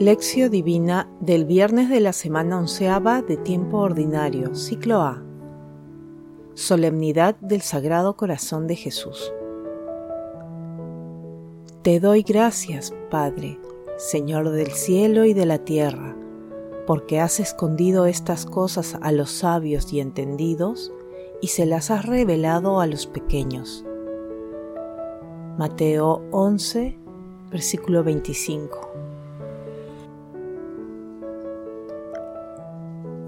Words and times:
Lección 0.00 0.50
Divina 0.50 1.10
del 1.20 1.44
viernes 1.44 1.90
de 1.90 2.00
la 2.00 2.14
semana 2.14 2.56
onceava 2.56 3.20
de 3.20 3.36
tiempo 3.36 3.80
ordinario, 3.80 4.54
ciclo 4.54 5.02
A. 5.02 5.22
Solemnidad 6.54 7.36
del 7.40 7.60
Sagrado 7.60 8.16
Corazón 8.16 8.66
de 8.66 8.76
Jesús. 8.76 9.30
Te 11.82 12.00
doy 12.00 12.22
gracias, 12.22 12.94
Padre, 13.10 13.60
Señor 13.98 14.48
del 14.48 14.70
cielo 14.70 15.26
y 15.26 15.34
de 15.34 15.44
la 15.44 15.58
tierra, 15.58 16.16
porque 16.86 17.20
has 17.20 17.38
escondido 17.38 18.06
estas 18.06 18.46
cosas 18.46 18.96
a 19.02 19.12
los 19.12 19.30
sabios 19.30 19.92
y 19.92 20.00
entendidos 20.00 20.94
y 21.42 21.48
se 21.48 21.66
las 21.66 21.90
has 21.90 22.06
revelado 22.06 22.80
a 22.80 22.86
los 22.86 23.06
pequeños. 23.06 23.84
Mateo 25.58 26.22
11, 26.30 26.96
versículo 27.50 28.02
25. 28.02 29.09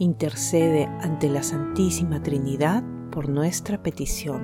intercede 0.00 0.86
ante 1.02 1.28
la 1.28 1.42
Santísima 1.42 2.22
Trinidad 2.22 2.82
por 3.12 3.28
nuestra 3.28 3.82
petición. 3.82 4.42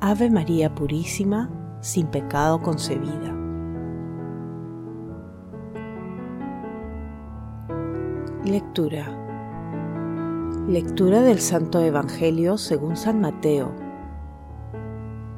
Ave 0.00 0.30
María 0.30 0.74
Purísima, 0.74 1.50
sin 1.82 2.06
pecado 2.06 2.62
concebida. 2.62 3.34
Lectura. 8.42 9.06
Lectura 10.66 11.20
del 11.20 11.38
Santo 11.38 11.80
Evangelio 11.80 12.56
según 12.56 12.96
San 12.96 13.20
Mateo 13.20 13.86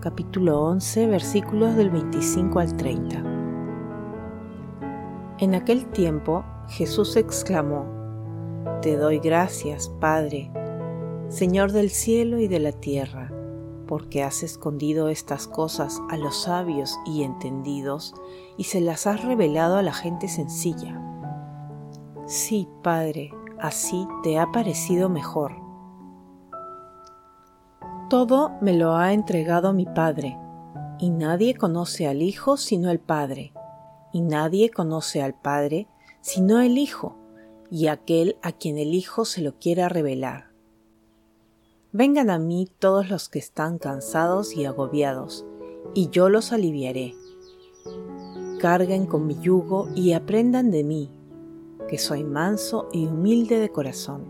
capítulo 0.00 0.62
11, 0.62 1.08
versículos 1.08 1.74
del 1.74 1.90
25 1.90 2.60
al 2.60 2.76
30. 2.76 3.24
En 5.38 5.54
aquel 5.56 5.86
tiempo 5.86 6.44
Jesús 6.68 7.16
exclamó, 7.16 8.07
Te 8.82 8.96
doy 8.96 9.18
gracias, 9.18 9.88
Padre, 10.00 10.50
Señor 11.28 11.72
del 11.72 11.90
cielo 11.90 12.38
y 12.38 12.48
de 12.48 12.60
la 12.60 12.72
tierra, 12.72 13.32
porque 13.86 14.22
has 14.22 14.42
escondido 14.42 15.08
estas 15.08 15.46
cosas 15.46 16.00
a 16.10 16.16
los 16.16 16.42
sabios 16.42 16.98
y 17.06 17.22
entendidos 17.22 18.14
y 18.56 18.64
se 18.64 18.80
las 18.80 19.06
has 19.06 19.24
revelado 19.24 19.76
a 19.76 19.82
la 19.82 19.92
gente 19.92 20.28
sencilla. 20.28 21.00
Sí, 22.26 22.68
Padre, 22.82 23.32
así 23.58 24.06
te 24.22 24.38
ha 24.38 24.50
parecido 24.52 25.08
mejor 25.08 25.68
todo 28.08 28.52
me 28.62 28.72
lo 28.72 28.96
ha 28.96 29.12
entregado 29.12 29.74
mi 29.74 29.84
Padre, 29.84 30.38
y 30.98 31.10
nadie 31.10 31.54
conoce 31.54 32.08
al 32.08 32.22
Hijo 32.22 32.56
sino 32.56 32.90
el 32.90 33.00
Padre, 33.00 33.52
y 34.14 34.22
nadie 34.22 34.70
conoce 34.70 35.22
al 35.22 35.34
Padre 35.34 35.88
sino 36.22 36.60
el 36.60 36.78
Hijo, 36.78 37.16
y 37.70 37.86
aquel 37.86 38.36
a 38.42 38.52
quien 38.52 38.78
el 38.78 38.94
Hijo 38.94 39.24
se 39.24 39.40
lo 39.40 39.58
quiera 39.58 39.88
revelar. 39.88 40.50
Vengan 41.92 42.30
a 42.30 42.38
mí 42.38 42.68
todos 42.78 43.08
los 43.08 43.28
que 43.28 43.38
están 43.38 43.78
cansados 43.78 44.54
y 44.54 44.64
agobiados, 44.64 45.44
y 45.94 46.08
yo 46.10 46.28
los 46.28 46.52
aliviaré. 46.52 47.14
Carguen 48.60 49.06
con 49.06 49.26
mi 49.26 49.38
yugo 49.40 49.88
y 49.94 50.12
aprendan 50.12 50.70
de 50.70 50.84
mí, 50.84 51.10
que 51.88 51.98
soy 51.98 52.24
manso 52.24 52.88
y 52.92 53.06
humilde 53.06 53.58
de 53.58 53.70
corazón, 53.70 54.24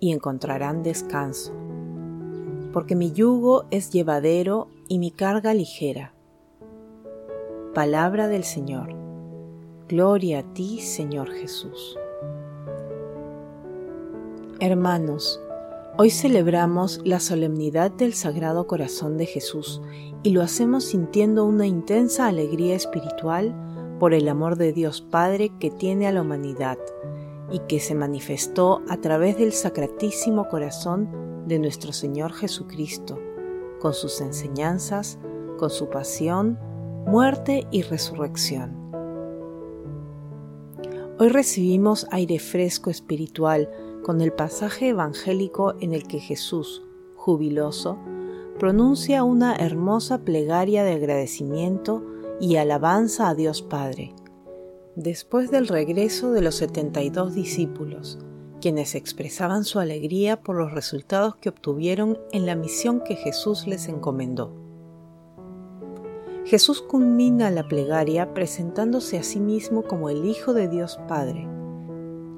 y 0.00 0.12
encontrarán 0.12 0.82
descanso 0.82 1.52
porque 2.74 2.96
mi 2.96 3.12
yugo 3.12 3.66
es 3.70 3.90
llevadero 3.90 4.66
y 4.88 4.98
mi 4.98 5.12
carga 5.12 5.54
ligera. 5.54 6.12
Palabra 7.72 8.26
del 8.26 8.42
Señor. 8.42 8.92
Gloria 9.88 10.40
a 10.40 10.54
ti, 10.54 10.80
Señor 10.80 11.30
Jesús. 11.30 11.96
Hermanos, 14.60 15.40
hoy 15.98 16.10
celebramos 16.10 17.00
la 17.04 17.18
solemnidad 17.18 17.90
del 17.90 18.14
Sagrado 18.14 18.68
Corazón 18.68 19.16
de 19.16 19.26
Jesús 19.26 19.82
y 20.22 20.30
lo 20.30 20.42
hacemos 20.42 20.84
sintiendo 20.84 21.44
una 21.44 21.66
intensa 21.66 22.28
alegría 22.28 22.76
espiritual 22.76 23.52
por 23.98 24.14
el 24.14 24.28
amor 24.28 24.56
de 24.56 24.72
Dios 24.72 25.00
Padre 25.00 25.50
que 25.58 25.72
tiene 25.72 26.06
a 26.06 26.12
la 26.12 26.22
humanidad 26.22 26.78
y 27.50 27.58
que 27.60 27.80
se 27.80 27.96
manifestó 27.96 28.82
a 28.88 28.98
través 28.98 29.36
del 29.38 29.52
Sacratísimo 29.52 30.48
Corazón 30.48 31.08
de 31.48 31.58
nuestro 31.58 31.92
Señor 31.92 32.32
Jesucristo, 32.32 33.18
con 33.80 33.92
sus 33.92 34.20
enseñanzas, 34.20 35.18
con 35.58 35.68
su 35.68 35.90
pasión, 35.90 36.60
muerte 37.06 37.66
y 37.72 37.82
resurrección. 37.82 38.84
Hoy 41.18 41.28
recibimos 41.28 42.06
aire 42.10 42.38
fresco 42.38 42.90
espiritual 42.90 43.68
con 44.04 44.20
el 44.20 44.32
pasaje 44.32 44.90
evangélico 44.90 45.74
en 45.80 45.92
el 45.92 46.06
que 46.06 46.20
Jesús, 46.20 46.84
jubiloso, 47.16 47.98
pronuncia 48.60 49.24
una 49.24 49.56
hermosa 49.56 50.18
plegaria 50.18 50.84
de 50.84 50.92
agradecimiento 50.92 52.04
y 52.38 52.54
alabanza 52.56 53.28
a 53.28 53.34
Dios 53.34 53.62
Padre, 53.62 54.14
después 54.94 55.50
del 55.50 55.66
regreso 55.66 56.30
de 56.30 56.42
los 56.42 56.54
72 56.56 57.34
discípulos, 57.34 58.18
quienes 58.60 58.94
expresaban 58.94 59.64
su 59.64 59.80
alegría 59.80 60.40
por 60.40 60.56
los 60.56 60.72
resultados 60.72 61.34
que 61.36 61.48
obtuvieron 61.48 62.18
en 62.30 62.46
la 62.46 62.54
misión 62.54 63.00
que 63.00 63.16
Jesús 63.16 63.66
les 63.66 63.88
encomendó. 63.88 64.54
Jesús 66.44 66.82
culmina 66.82 67.50
la 67.50 67.66
plegaria 67.66 68.34
presentándose 68.34 69.18
a 69.18 69.22
sí 69.22 69.40
mismo 69.40 69.82
como 69.82 70.10
el 70.10 70.26
Hijo 70.26 70.52
de 70.52 70.68
Dios 70.68 71.00
Padre 71.08 71.53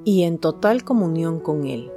y 0.06 0.22
en 0.22 0.38
total 0.38 0.84
comunión 0.84 1.40
con 1.40 1.66
Él. 1.66 1.90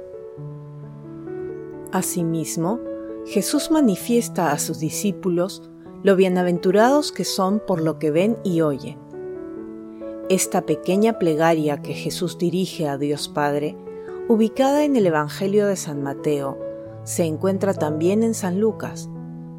Asimismo, 1.92 2.80
Jesús 3.24 3.70
manifiesta 3.70 4.50
a 4.50 4.58
sus 4.58 4.80
discípulos 4.80 5.70
lo 6.02 6.16
bienaventurados 6.16 7.12
que 7.12 7.24
son 7.24 7.62
por 7.64 7.80
lo 7.80 8.00
que 8.00 8.10
ven 8.10 8.36
y 8.42 8.62
oyen. 8.62 8.98
Esta 10.28 10.66
pequeña 10.66 11.20
plegaria 11.20 11.82
que 11.82 11.94
Jesús 11.94 12.36
dirige 12.36 12.88
a 12.88 12.98
Dios 12.98 13.28
Padre 13.28 13.76
ubicada 14.28 14.84
en 14.84 14.96
el 14.96 15.06
Evangelio 15.06 15.68
de 15.68 15.76
San 15.76 16.02
Mateo, 16.02 16.58
se 17.04 17.24
encuentra 17.24 17.74
también 17.74 18.24
en 18.24 18.34
San 18.34 18.58
Lucas, 18.58 19.08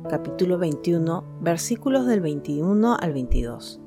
capítulo 0.09 0.57
21, 0.57 1.23
versículos 1.39 2.05
del 2.05 2.19
21 2.19 2.97
al 2.99 3.13
22. 3.13 3.79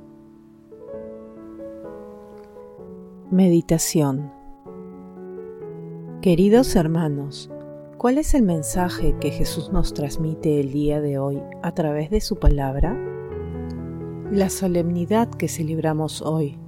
Meditación 3.31 4.44
Queridos 6.24 6.74
hermanos, 6.74 7.50
¿cuál 7.98 8.16
es 8.16 8.32
el 8.32 8.44
mensaje 8.44 9.14
que 9.20 9.31
Jesús 9.31 9.70
nos 9.70 9.93
transmite 9.93 10.58
el 10.58 10.72
día 10.72 11.02
de 11.02 11.19
hoy 11.19 11.43
a 11.62 11.72
través 11.72 12.08
de 12.08 12.22
su 12.22 12.37
palabra? 12.37 12.96
La 14.32 14.49
solemnidad 14.49 15.28
que 15.28 15.49
celebramos 15.49 16.22
hoy 16.22 16.58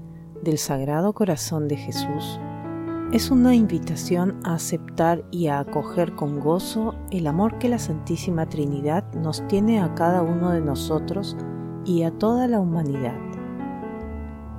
del 0.42 0.58
Sagrado 0.58 1.14
Corazón 1.14 1.68
de 1.68 1.78
Jesús 1.78 2.38
es 3.14 3.30
una 3.30 3.54
invitación 3.54 4.38
a 4.44 4.56
aceptar 4.56 5.24
y 5.30 5.46
a 5.46 5.60
acoger 5.60 6.14
con 6.14 6.38
gozo 6.38 6.94
el 7.10 7.26
amor 7.26 7.56
que 7.56 7.70
la 7.70 7.78
Santísima 7.78 8.46
Trinidad 8.50 9.10
nos 9.14 9.48
tiene 9.48 9.80
a 9.80 9.94
cada 9.94 10.20
uno 10.20 10.50
de 10.50 10.60
nosotros 10.60 11.34
y 11.86 12.02
a 12.02 12.10
toda 12.10 12.46
la 12.46 12.60
humanidad. 12.60 13.16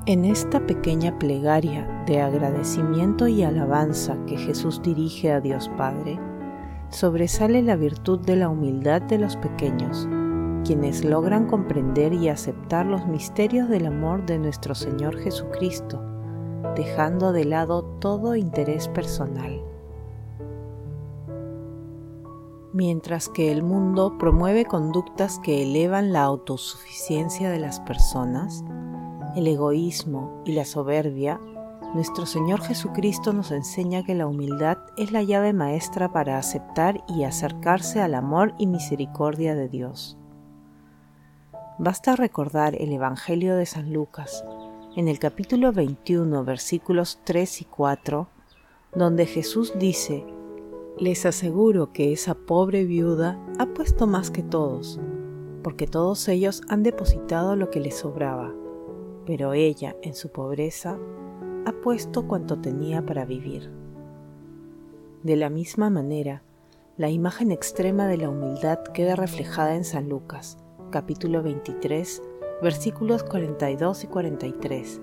En 0.08 0.24
esta 0.24 0.66
pequeña 0.66 1.20
plegaria 1.20 1.86
de 2.08 2.22
agradecimiento 2.22 3.28
y 3.28 3.44
alabanza 3.44 4.18
que 4.26 4.38
Jesús 4.38 4.82
dirige 4.82 5.34
a 5.34 5.42
Dios 5.42 5.70
Padre, 5.78 6.18
sobresale 6.90 7.62
la 7.62 7.76
virtud 7.76 8.22
de 8.22 8.38
la 8.38 8.48
humildad 8.48 9.02
de 9.02 9.20
los 9.20 9.36
pequeños, 9.36 10.08
quienes 10.66 11.04
logran 11.04 11.46
comprender 11.46 12.14
y 12.14 12.30
aceptar 12.30 12.86
los 12.86 13.06
misterios 13.06 13.68
del 13.68 13.86
amor 13.86 14.26
de 14.26 14.40
nuestro 14.40 14.74
Señor 14.76 15.18
Jesucristo 15.20 16.02
dejando 16.78 17.34
de 17.34 17.44
lado 17.44 17.84
todo 18.00 18.36
interés 18.36 18.88
personal. 18.88 19.62
Mientras 22.72 23.28
que 23.30 23.52
el 23.52 23.64
mundo 23.64 24.18
promueve 24.18 24.66
conductas 24.66 25.40
que 25.40 25.64
elevan 25.64 26.14
la 26.14 26.24
autosuficiencia 26.24 27.50
de 27.50 27.60
las 27.60 27.80
personas, 27.80 28.64
el 29.36 29.48
egoísmo 29.48 30.42
y 30.46 30.54
la 30.54 30.66
soberbia 30.66 31.40
nuestro 31.94 32.26
Señor 32.26 32.62
Jesucristo 32.62 33.32
nos 33.32 33.52
enseña 33.52 34.04
que 34.04 34.14
la 34.14 34.28
humildad 34.28 34.78
es 34.98 35.14
la 35.14 35.24
llave 35.24 35.54
maestra 35.54 36.12
para 36.12 36.38
aceptar 36.38 37.04
y 37.08 37.24
acercarse 37.24 38.02
al 38.02 38.14
amor 38.14 38.54
y 38.60 38.68
misericordia 38.68 39.56
de 39.56 39.70
Dios. 39.70 40.18
Basta 41.80 42.18
recordar 42.18 42.76
el 42.76 42.92
Evangelio 42.92 43.56
de 43.56 43.66
San 43.66 43.94
Lucas, 43.94 44.44
en 44.98 45.08
el 45.08 45.18
capítulo 45.18 45.72
21, 45.72 46.44
versículos 46.44 47.22
3 47.24 47.62
y 47.62 47.66
4, 47.66 48.28
donde 48.94 49.26
Jesús 49.26 49.74
dice, 49.80 50.26
Les 51.00 51.26
aseguro 51.26 51.94
que 51.94 52.12
esa 52.12 52.36
pobre 52.36 52.84
viuda 52.84 53.40
ha 53.60 53.66
puesto 53.68 54.08
más 54.08 54.30
que 54.30 54.44
todos, 54.44 55.00
porque 55.64 55.88
todos 55.88 56.28
ellos 56.28 56.64
han 56.68 56.84
depositado 56.84 57.56
lo 57.56 57.70
que 57.70 57.80
les 57.80 57.96
sobraba, 57.96 58.54
pero 59.28 59.52
ella, 59.54 59.98
en 60.02 60.16
su 60.16 60.30
pobreza, 60.30 60.98
ha 61.66 61.74
puesto 61.84 62.28
cuanto 62.28 62.60
tenía 62.60 63.06
para 63.06 63.26
vivir. 63.26 63.70
De 65.22 65.36
la 65.36 65.50
misma 65.50 65.90
manera, 65.90 66.44
la 66.96 67.10
imagen 67.10 67.52
extrema 67.52 68.08
de 68.08 68.18
la 68.18 68.30
humildad 68.30 68.80
queda 68.94 69.18
reflejada 69.18 69.76
en 69.76 69.84
San 69.84 70.08
Lucas, 70.08 70.58
capítulo 70.92 71.44
23, 71.44 72.24
versículos 72.64 73.26
42 73.26 74.06
y 74.06 74.08
43, 74.08 75.02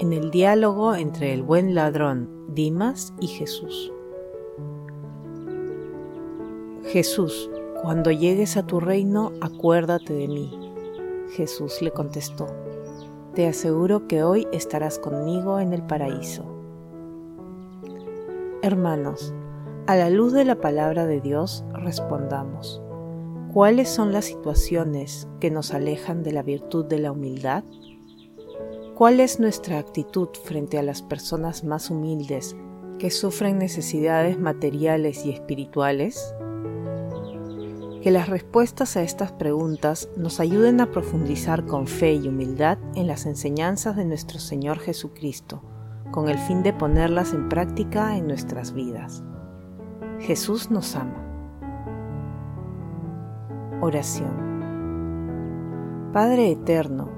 en 0.00 0.12
el 0.12 0.30
diálogo 0.30 0.94
entre 0.94 1.32
el 1.32 1.42
buen 1.42 1.74
ladrón 1.74 2.54
Dimas 2.54 3.14
y 3.20 3.28
Jesús. 3.28 3.90
Jesús, 6.84 7.50
cuando 7.80 8.10
llegues 8.10 8.58
a 8.58 8.66
tu 8.66 8.80
reino, 8.80 9.32
acuérdate 9.40 10.12
de 10.12 10.28
mí. 10.28 10.58
Jesús 11.30 11.80
le 11.80 11.90
contestó, 11.90 12.46
te 13.34 13.46
aseguro 13.48 14.06
que 14.06 14.22
hoy 14.22 14.46
estarás 14.52 14.98
conmigo 14.98 15.58
en 15.58 15.72
el 15.72 15.82
paraíso. 15.82 16.44
Hermanos, 18.62 19.34
a 19.86 19.96
la 19.96 20.10
luz 20.10 20.32
de 20.32 20.44
la 20.44 20.60
palabra 20.60 21.06
de 21.06 21.20
Dios 21.20 21.64
respondamos, 21.72 22.82
¿cuáles 23.52 23.88
son 23.88 24.12
las 24.12 24.26
situaciones 24.26 25.28
que 25.40 25.50
nos 25.50 25.72
alejan 25.72 26.22
de 26.22 26.32
la 26.32 26.42
virtud 26.42 26.84
de 26.84 26.98
la 26.98 27.12
humildad? 27.12 27.64
¿Cuál 28.94 29.18
es 29.18 29.40
nuestra 29.40 29.78
actitud 29.78 30.28
frente 30.44 30.78
a 30.78 30.82
las 30.82 31.02
personas 31.02 31.64
más 31.64 31.90
humildes 31.90 32.54
que 32.98 33.10
sufren 33.10 33.58
necesidades 33.58 34.38
materiales 34.38 35.26
y 35.26 35.30
espirituales? 35.30 36.34
Que 38.02 38.10
las 38.10 38.28
respuestas 38.28 38.96
a 38.96 39.02
estas 39.02 39.30
preguntas 39.30 40.08
nos 40.16 40.40
ayuden 40.40 40.80
a 40.80 40.90
profundizar 40.90 41.66
con 41.66 41.86
fe 41.86 42.14
y 42.14 42.26
humildad 42.26 42.76
en 42.96 43.06
las 43.06 43.26
enseñanzas 43.26 43.94
de 43.94 44.04
nuestro 44.04 44.40
Señor 44.40 44.80
Jesucristo, 44.80 45.62
con 46.10 46.28
el 46.28 46.36
fin 46.36 46.64
de 46.64 46.72
ponerlas 46.72 47.32
en 47.32 47.48
práctica 47.48 48.16
en 48.16 48.26
nuestras 48.26 48.72
vidas. 48.72 49.22
Jesús 50.18 50.68
nos 50.68 50.96
ama. 50.96 51.14
Oración. 53.80 54.50
Padre 56.12 56.50
Eterno, 56.50 57.08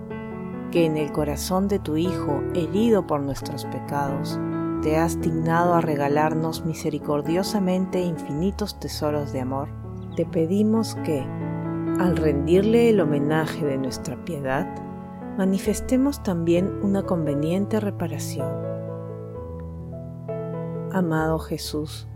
que 0.70 0.84
en 0.84 0.98
el 0.98 1.12
corazón 1.12 1.66
de 1.66 1.78
tu 1.78 1.96
Hijo, 1.96 2.42
herido 2.54 3.06
por 3.06 3.22
nuestros 3.22 3.64
pecados, 3.64 4.38
te 4.82 4.98
has 4.98 5.18
dignado 5.18 5.72
a 5.72 5.80
regalarnos 5.80 6.66
misericordiosamente 6.66 8.02
infinitos 8.02 8.78
tesoros 8.78 9.32
de 9.32 9.40
amor, 9.40 9.83
te 10.14 10.26
pedimos 10.26 10.94
que, 11.04 11.20
al 11.98 12.16
rendirle 12.16 12.90
el 12.90 13.00
homenaje 13.00 13.64
de 13.64 13.78
nuestra 13.78 14.24
piedad, 14.24 14.66
manifestemos 15.36 16.22
también 16.22 16.80
una 16.82 17.02
conveniente 17.02 17.80
reparación. 17.80 18.48
Amado 20.92 21.38
Jesús, 21.40 22.06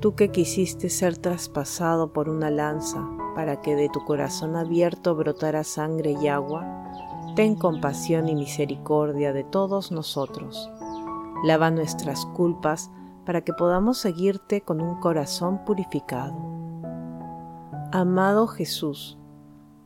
tú 0.00 0.14
que 0.14 0.30
quisiste 0.30 0.88
ser 0.88 1.16
traspasado 1.16 2.12
por 2.12 2.28
una 2.28 2.50
lanza 2.50 3.08
para 3.36 3.60
que 3.60 3.76
de 3.76 3.88
tu 3.88 4.04
corazón 4.04 4.56
abierto 4.56 5.14
brotara 5.14 5.62
sangre 5.62 6.16
y 6.20 6.26
agua, 6.26 6.66
ten 7.36 7.54
compasión 7.54 8.28
y 8.28 8.34
misericordia 8.34 9.32
de 9.32 9.44
todos 9.44 9.92
nosotros. 9.92 10.68
Lava 11.44 11.70
nuestras 11.70 12.26
culpas 12.26 12.90
para 13.24 13.42
que 13.42 13.52
podamos 13.52 13.98
seguirte 13.98 14.62
con 14.62 14.80
un 14.80 14.98
corazón 14.98 15.64
purificado. 15.64 16.57
Amado 17.90 18.46
Jesús, 18.48 19.16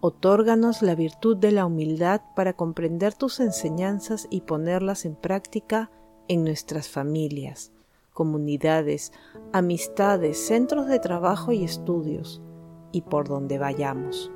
otórganos 0.01 0.83
la 0.83 0.97
virtud 0.97 1.37
de 1.37 1.53
la 1.53 1.67
humildad 1.67 2.21
para 2.35 2.53
comprender 2.53 3.15
tus 3.15 3.39
enseñanzas 3.39 4.27
y 4.29 4.41
ponerlas 4.41 5.05
en 5.05 5.15
práctica 5.15 5.89
en 6.27 6.43
nuestras 6.43 6.89
familias, 6.89 7.71
comunidades, 8.13 9.13
amistades, 9.53 10.45
centros 10.45 10.89
de 10.89 10.99
trabajo 10.99 11.53
y 11.53 11.63
estudios, 11.63 12.43
y 12.91 13.03
por 13.03 13.29
donde 13.29 13.59
vayamos. 13.59 14.33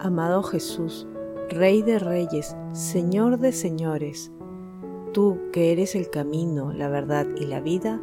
Amado 0.00 0.42
Jesús, 0.42 1.06
Rey 1.50 1.82
de 1.82 1.98
Reyes, 1.98 2.56
Señor 2.72 3.38
de 3.40 3.52
Señores, 3.52 4.32
tú 5.12 5.38
que 5.52 5.70
eres 5.70 5.94
el 5.94 6.08
camino, 6.08 6.72
la 6.72 6.88
verdad 6.88 7.26
y 7.36 7.44
la 7.44 7.60
vida, 7.60 8.00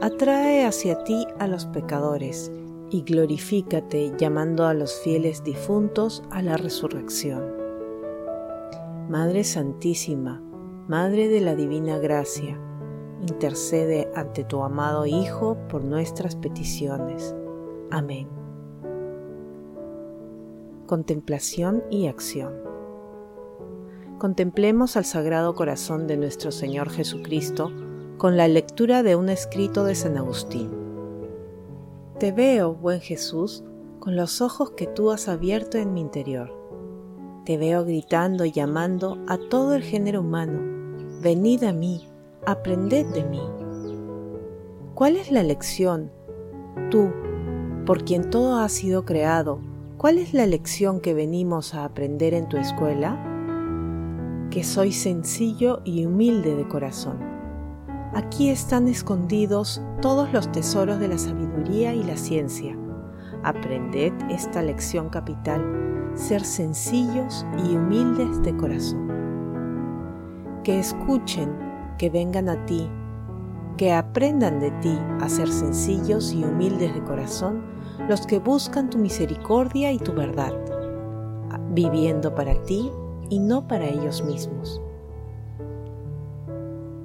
atrae 0.00 0.64
hacia 0.64 1.02
ti 1.02 1.26
a 1.40 1.48
los 1.48 1.66
pecadores 1.66 2.52
y 2.94 3.02
glorifícate 3.02 4.12
llamando 4.16 4.66
a 4.66 4.72
los 4.72 5.00
fieles 5.00 5.42
difuntos 5.42 6.22
a 6.30 6.42
la 6.42 6.56
resurrección. 6.56 7.42
Madre 9.08 9.42
Santísima, 9.42 10.40
Madre 10.86 11.26
de 11.26 11.40
la 11.40 11.56
Divina 11.56 11.98
Gracia, 11.98 12.56
intercede 13.20 14.08
ante 14.14 14.44
tu 14.44 14.62
amado 14.62 15.06
Hijo 15.06 15.58
por 15.68 15.82
nuestras 15.82 16.36
peticiones. 16.36 17.34
Amén. 17.90 18.28
Contemplación 20.86 21.82
y 21.90 22.06
acción. 22.06 22.54
Contemplemos 24.18 24.96
al 24.96 25.04
Sagrado 25.04 25.56
Corazón 25.56 26.06
de 26.06 26.16
nuestro 26.16 26.52
Señor 26.52 26.90
Jesucristo 26.90 27.72
con 28.18 28.36
la 28.36 28.46
lectura 28.46 29.02
de 29.02 29.16
un 29.16 29.30
escrito 29.30 29.82
de 29.82 29.96
San 29.96 30.16
Agustín. 30.16 30.83
Te 32.24 32.32
veo, 32.32 32.72
buen 32.72 33.02
Jesús, 33.02 33.62
con 34.00 34.16
los 34.16 34.40
ojos 34.40 34.70
que 34.70 34.86
tú 34.86 35.10
has 35.10 35.28
abierto 35.28 35.76
en 35.76 35.92
mi 35.92 36.00
interior. 36.00 36.50
Te 37.44 37.58
veo 37.58 37.84
gritando 37.84 38.46
y 38.46 38.50
llamando 38.50 39.18
a 39.28 39.36
todo 39.36 39.74
el 39.74 39.82
género 39.82 40.20
humano, 40.20 40.58
venid 41.20 41.64
a 41.64 41.74
mí, 41.74 42.08
aprended 42.46 43.04
de 43.08 43.24
mí. 43.24 43.42
¿Cuál 44.94 45.16
es 45.16 45.30
la 45.30 45.42
lección? 45.42 46.10
Tú, 46.90 47.10
por 47.84 48.06
quien 48.06 48.30
todo 48.30 48.58
ha 48.58 48.70
sido 48.70 49.04
creado, 49.04 49.60
¿cuál 49.98 50.16
es 50.16 50.32
la 50.32 50.46
lección 50.46 51.00
que 51.00 51.12
venimos 51.12 51.74
a 51.74 51.84
aprender 51.84 52.32
en 52.32 52.48
tu 52.48 52.56
escuela? 52.56 53.22
Que 54.50 54.64
soy 54.64 54.92
sencillo 54.92 55.82
y 55.84 56.06
humilde 56.06 56.56
de 56.56 56.66
corazón 56.66 57.33
Aquí 58.14 58.48
están 58.48 58.86
escondidos 58.86 59.82
todos 60.00 60.32
los 60.32 60.50
tesoros 60.52 61.00
de 61.00 61.08
la 61.08 61.18
sabiduría 61.18 61.94
y 61.94 62.04
la 62.04 62.16
ciencia. 62.16 62.78
Aprended 63.42 64.12
esta 64.30 64.62
lección 64.62 65.08
capital, 65.08 66.12
ser 66.14 66.44
sencillos 66.44 67.44
y 67.66 67.74
humildes 67.74 68.40
de 68.44 68.56
corazón. 68.56 69.08
Que 70.62 70.78
escuchen, 70.78 71.58
que 71.98 72.08
vengan 72.08 72.48
a 72.48 72.64
ti, 72.66 72.88
que 73.76 73.92
aprendan 73.92 74.60
de 74.60 74.70
ti 74.80 74.96
a 75.20 75.28
ser 75.28 75.48
sencillos 75.48 76.32
y 76.32 76.44
humildes 76.44 76.94
de 76.94 77.02
corazón 77.02 77.64
los 78.08 78.28
que 78.28 78.38
buscan 78.38 78.90
tu 78.90 78.98
misericordia 78.98 79.90
y 79.90 79.98
tu 79.98 80.12
verdad, 80.12 80.54
viviendo 81.70 82.32
para 82.32 82.54
ti 82.62 82.92
y 83.28 83.40
no 83.40 83.66
para 83.66 83.86
ellos 83.86 84.22
mismos 84.22 84.80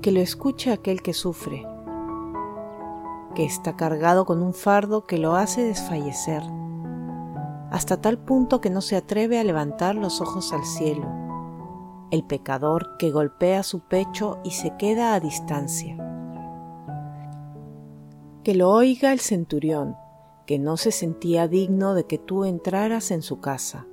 que 0.02 0.12
lo 0.12 0.22
escuche 0.22 0.72
aquel 0.72 1.02
que 1.02 1.14
sufre, 1.14 1.66
que 3.36 3.44
está 3.44 3.76
cargado 3.76 4.26
con 4.26 4.42
un 4.42 4.54
fardo 4.54 5.06
que 5.06 5.18
lo 5.18 5.36
hace 5.36 5.62
desfallecer, 5.62 6.42
hasta 7.70 8.02
tal 8.02 8.18
punto 8.18 8.62
que 8.62 8.70
no 8.70 8.82
se 8.82 8.96
atreve 8.96 9.40
a 9.40 9.44
levantar 9.44 9.96
los 9.96 10.22
ojos 10.22 10.54
al 10.54 10.64
cielo, 10.64 11.08
el 12.12 12.24
pecador 12.24 12.98
que 12.98 13.12
golpea 13.12 13.62
su 13.64 13.82
pecho 13.82 14.40
y 14.44 14.52
se 14.52 14.76
queda 14.78 15.14
a 15.14 15.20
distancia. 15.20 15.98
Que 18.44 18.56
lo 18.56 18.72
oiga 18.72 19.12
el 19.12 19.20
centurión, 19.20 19.96
que 20.48 20.58
no 20.58 20.78
se 20.78 20.92
sentía 20.92 21.48
digno 21.48 21.94
de 21.94 22.06
que 22.06 22.18
tú 22.18 22.46
entraras 22.46 23.12
en 23.12 23.22
su 23.22 23.40
casa. 23.40 23.86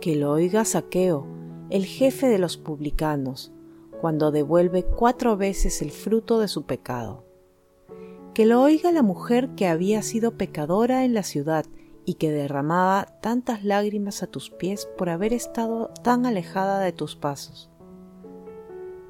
Que 0.00 0.16
lo 0.16 0.32
oiga 0.32 0.64
Saqueo, 0.64 1.26
el 1.70 1.86
jefe 1.86 2.26
de 2.26 2.38
los 2.38 2.58
publicanos, 2.58 3.54
cuando 4.00 4.30
devuelve 4.30 4.84
cuatro 4.84 5.36
veces 5.36 5.82
el 5.82 5.90
fruto 5.90 6.38
de 6.38 6.48
su 6.48 6.64
pecado. 6.64 7.24
Que 8.34 8.46
lo 8.46 8.62
oiga 8.62 8.92
la 8.92 9.02
mujer 9.02 9.50
que 9.56 9.66
había 9.66 10.02
sido 10.02 10.36
pecadora 10.36 11.04
en 11.04 11.14
la 11.14 11.22
ciudad 11.22 11.64
y 12.04 12.14
que 12.14 12.30
derramaba 12.30 13.06
tantas 13.22 13.64
lágrimas 13.64 14.22
a 14.22 14.26
tus 14.26 14.50
pies 14.50 14.88
por 14.98 15.08
haber 15.08 15.32
estado 15.32 15.90
tan 16.02 16.26
alejada 16.26 16.80
de 16.80 16.92
tus 16.92 17.16
pasos. 17.16 17.70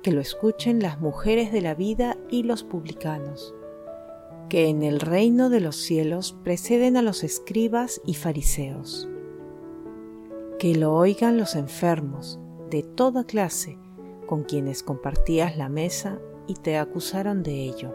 que 0.04 0.12
lo 0.12 0.20
escuchen 0.20 0.80
las 0.80 1.00
mujeres 1.00 1.50
de 1.50 1.62
la 1.62 1.74
vida 1.74 2.18
y 2.28 2.42
los 2.42 2.62
publicanos, 2.62 3.54
que 4.50 4.68
en 4.68 4.82
el 4.82 5.00
reino 5.00 5.48
de 5.48 5.60
los 5.60 5.76
cielos 5.76 6.36
preceden 6.44 6.98
a 6.98 7.02
los 7.02 7.24
escribas 7.24 8.02
y 8.04 8.12
fariseos. 8.12 9.08
Que 10.58 10.76
lo 10.76 10.94
oigan 10.94 11.38
los 11.38 11.56
enfermos 11.56 12.38
de 12.68 12.82
toda 12.82 13.24
clase 13.24 13.78
con 14.34 14.42
quienes 14.42 14.82
compartías 14.82 15.56
la 15.56 15.68
mesa 15.68 16.18
y 16.48 16.54
te 16.54 16.76
acusaron 16.76 17.44
de 17.44 17.66
ello. 17.66 17.94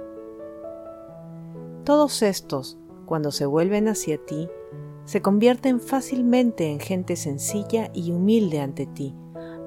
Todos 1.83 2.21
estos, 2.21 2.77
cuando 3.05 3.31
se 3.31 3.45
vuelven 3.45 3.89
hacia 3.89 4.17
ti, 4.25 4.47
se 5.03 5.21
convierten 5.21 5.81
fácilmente 5.81 6.71
en 6.71 6.79
gente 6.79 7.17
sencilla 7.17 7.91
y 7.93 8.13
humilde 8.13 8.61
ante 8.61 8.85
ti, 8.85 9.17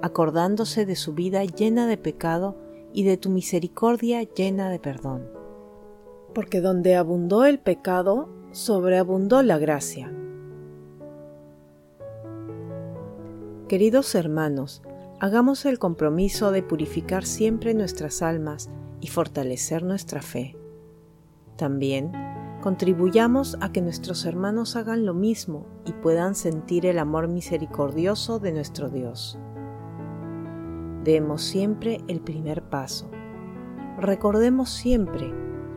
acordándose 0.00 0.86
de 0.86 0.96
su 0.96 1.12
vida 1.12 1.44
llena 1.44 1.86
de 1.86 1.98
pecado 1.98 2.56
y 2.90 3.02
de 3.02 3.18
tu 3.18 3.28
misericordia 3.28 4.22
llena 4.22 4.70
de 4.70 4.78
perdón. 4.78 5.28
Porque 6.32 6.62
donde 6.62 6.96
abundó 6.96 7.44
el 7.44 7.58
pecado, 7.58 8.30
sobreabundó 8.52 9.42
la 9.42 9.58
gracia. 9.58 10.10
Queridos 13.68 14.14
hermanos, 14.14 14.80
hagamos 15.22 15.66
el 15.66 15.78
compromiso 15.78 16.50
de 16.50 16.64
purificar 16.64 17.24
siempre 17.24 17.74
nuestras 17.74 18.22
almas 18.22 18.70
y 19.00 19.06
fortalecer 19.06 19.84
nuestra 19.84 20.20
fe. 20.20 20.56
También 21.56 22.10
contribuyamos 22.60 23.56
a 23.60 23.70
que 23.70 23.82
nuestros 23.82 24.24
hermanos 24.24 24.74
hagan 24.74 25.06
lo 25.06 25.14
mismo 25.14 25.64
y 25.84 25.92
puedan 25.92 26.34
sentir 26.34 26.86
el 26.86 26.98
amor 26.98 27.28
misericordioso 27.28 28.40
de 28.40 28.50
nuestro 28.50 28.88
Dios. 28.88 29.38
Demos 31.04 31.42
siempre 31.42 32.00
el 32.08 32.20
primer 32.20 32.64
paso. 32.64 33.08
Recordemos 34.00 34.70
siempre 34.70 35.32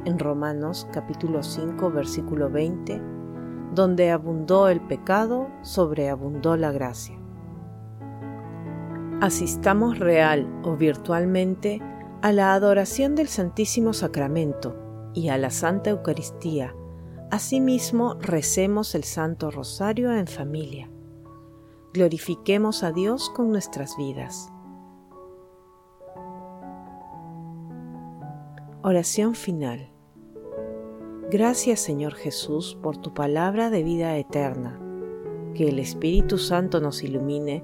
en 0.05 0.17
Romanos 0.17 0.87
capítulo 0.91 1.43
5 1.43 1.91
versículo 1.91 2.49
20, 2.49 2.99
donde 3.75 4.09
abundó 4.09 4.69
el 4.69 4.81
pecado, 4.81 5.49
sobreabundó 5.61 6.57
la 6.57 6.71
gracia. 6.71 7.19
Asistamos 9.25 9.97
real 9.97 10.47
o 10.63 10.75
virtualmente 10.75 11.81
a 12.21 12.31
la 12.31 12.53
adoración 12.53 13.15
del 13.15 13.27
Santísimo 13.27 13.91
Sacramento 13.91 14.75
y 15.15 15.29
a 15.29 15.39
la 15.39 15.49
Santa 15.49 15.89
Eucaristía. 15.89 16.75
Asimismo, 17.31 18.17
recemos 18.19 18.93
el 18.93 19.03
Santo 19.03 19.49
Rosario 19.49 20.13
en 20.13 20.27
familia. 20.27 20.91
Glorifiquemos 21.91 22.83
a 22.83 22.91
Dios 22.91 23.31
con 23.31 23.49
nuestras 23.49 23.97
vidas. 23.97 24.53
Oración 28.83 29.33
final. 29.33 29.91
Gracias 31.31 31.79
Señor 31.79 32.13
Jesús 32.13 32.77
por 32.79 32.97
tu 32.97 33.15
palabra 33.15 33.71
de 33.71 33.81
vida 33.81 34.15
eterna. 34.17 34.79
Que 35.55 35.69
el 35.69 35.79
Espíritu 35.79 36.37
Santo 36.37 36.79
nos 36.79 37.01
ilumine 37.01 37.63